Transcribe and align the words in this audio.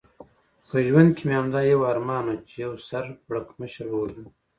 په 0.67 0.77
ژوند 0.87 1.09
کې 1.15 1.23
مې 1.27 1.33
همدا 1.39 1.61
یو 1.71 1.81
ارمان 1.91 2.25
و، 2.29 2.33
چې 2.47 2.55
یو 2.65 2.73
سر 2.87 3.03
پړکمشر 3.25 3.85
ووژنم. 3.89 4.27